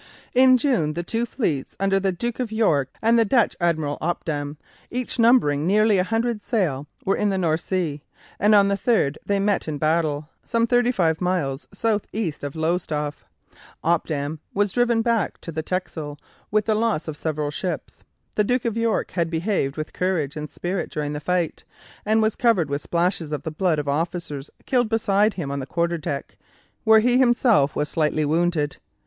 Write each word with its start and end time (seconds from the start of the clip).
In 0.33 0.57
June 0.57 0.93
the 0.93 1.03
two 1.03 1.27
fleets, 1.27 1.75
under 1.79 1.99
the 1.99 2.11
Duke 2.11 2.39
of 2.39 2.51
York 2.51 2.89
and 3.03 3.19
the 3.19 3.23
Dutch 3.23 3.55
Admiral 3.61 3.99
Opdam, 4.01 4.57
each 4.89 5.19
numbering 5.19 5.67
nearly 5.67 5.99
a 5.99 6.03
hundred 6.03 6.41
sail, 6.41 6.87
were 7.05 7.15
in 7.15 7.29
the 7.29 7.37
North 7.37 7.61
Sea, 7.61 8.01
and 8.39 8.55
on 8.55 8.67
the 8.67 8.73
3rd 8.73 9.17
they 9.27 9.37
met 9.37 9.67
in 9.67 9.77
battle, 9.77 10.27
some 10.43 10.65
thirty 10.65 10.91
five 10.91 11.21
miles 11.21 11.67
south 11.71 12.07
east 12.13 12.43
of 12.43 12.55
Lowestoft. 12.55 13.23
Opdam 13.83 14.39
was 14.55 14.71
driven 14.71 15.03
back 15.03 15.39
to 15.41 15.51
the 15.51 15.61
Texel 15.61 16.17
with 16.49 16.65
the 16.65 16.73
loss 16.73 17.07
of 17.07 17.15
several 17.15 17.51
ships. 17.51 18.03
The 18.33 18.43
Duke 18.43 18.65
of 18.65 18.75
York 18.75 19.11
had 19.11 19.29
behaved 19.29 19.77
with 19.77 19.93
courage 19.93 20.35
and 20.35 20.49
spirit 20.49 20.89
during 20.89 21.13
the 21.13 21.19
fight, 21.19 21.63
and 22.07 22.23
was 22.23 22.35
covered 22.35 22.71
with 22.71 22.81
splashes 22.81 23.31
of 23.31 23.43
the 23.43 23.51
blood 23.51 23.77
of 23.77 23.87
officers 23.87 24.49
killed 24.65 24.89
beside 24.89 25.35
him 25.35 25.51
on 25.51 25.59
the 25.59 25.67
quarter 25.67 25.99
deck, 25.99 26.37
where 26.85 27.01
he 27.01 27.19
himself 27.19 27.75
was 27.75 27.87
slightly 27.87 28.25
wounded. 28.25 28.77